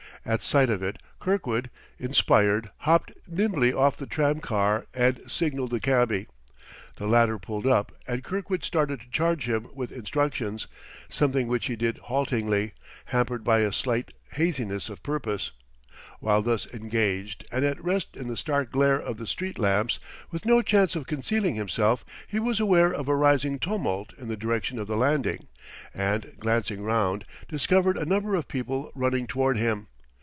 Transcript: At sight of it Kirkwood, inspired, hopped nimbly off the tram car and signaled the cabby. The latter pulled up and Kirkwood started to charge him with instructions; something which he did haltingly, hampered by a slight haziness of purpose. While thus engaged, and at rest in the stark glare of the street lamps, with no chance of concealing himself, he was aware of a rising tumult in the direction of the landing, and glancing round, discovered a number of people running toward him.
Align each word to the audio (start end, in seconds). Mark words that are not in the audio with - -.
At 0.23 0.43
sight 0.43 0.69
of 0.69 0.83
it 0.83 1.01
Kirkwood, 1.19 1.71
inspired, 1.97 2.69
hopped 2.77 3.11
nimbly 3.27 3.73
off 3.73 3.97
the 3.97 4.05
tram 4.05 4.39
car 4.39 4.85
and 4.93 5.19
signaled 5.21 5.71
the 5.71 5.79
cabby. 5.79 6.27
The 6.97 7.07
latter 7.07 7.39
pulled 7.39 7.65
up 7.65 7.91
and 8.07 8.23
Kirkwood 8.23 8.63
started 8.63 8.99
to 9.01 9.09
charge 9.09 9.49
him 9.49 9.69
with 9.73 9.91
instructions; 9.91 10.67
something 11.09 11.47
which 11.47 11.65
he 11.65 11.75
did 11.75 11.97
haltingly, 11.97 12.73
hampered 13.05 13.43
by 13.43 13.61
a 13.61 13.73
slight 13.73 14.13
haziness 14.33 14.89
of 14.89 15.01
purpose. 15.01 15.53
While 16.19 16.43
thus 16.43 16.71
engaged, 16.71 17.47
and 17.51 17.65
at 17.65 17.83
rest 17.83 18.15
in 18.15 18.27
the 18.27 18.37
stark 18.37 18.69
glare 18.71 18.99
of 18.99 19.17
the 19.17 19.25
street 19.25 19.57
lamps, 19.57 19.99
with 20.29 20.45
no 20.45 20.61
chance 20.61 20.95
of 20.95 21.07
concealing 21.07 21.55
himself, 21.55 22.05
he 22.27 22.37
was 22.37 22.59
aware 22.59 22.93
of 22.93 23.07
a 23.07 23.15
rising 23.15 23.57
tumult 23.57 24.13
in 24.19 24.27
the 24.27 24.37
direction 24.37 24.77
of 24.77 24.85
the 24.85 24.97
landing, 24.97 25.47
and 25.95 26.33
glancing 26.37 26.83
round, 26.83 27.25
discovered 27.47 27.97
a 27.97 28.05
number 28.05 28.35
of 28.35 28.47
people 28.47 28.91
running 28.93 29.25
toward 29.25 29.57
him. 29.57 29.87